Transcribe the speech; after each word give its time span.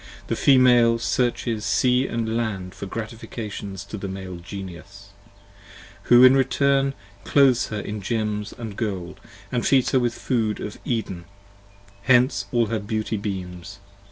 The 0.29 0.35
Female 0.35 0.97
searches 0.97 1.63
sea 1.63 2.09
& 2.09 2.09
land 2.09 2.73
for 2.73 2.87
gratifications 2.87 3.83
to 3.83 3.99
the 3.99 4.07
Male 4.07 4.37
Genius: 4.37 5.09
who 6.05 6.23
in 6.23 6.33
return 6.35 6.95
clothes 7.23 7.67
her 7.67 7.79
in 7.81 8.01
gems 8.01 8.51
& 8.65 8.75
gold 8.75 9.19
And 9.51 9.63
feeds 9.63 9.91
her 9.91 9.99
with 9.99 10.15
the 10.15 10.19
food 10.19 10.59
of 10.59 10.79
Eden, 10.83 11.25
hence 12.01 12.47
all 12.51 12.65
her 12.65 12.79
beauty 12.79 13.15
beams. 13.15 13.77